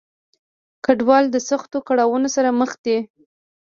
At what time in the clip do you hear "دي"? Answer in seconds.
2.85-2.97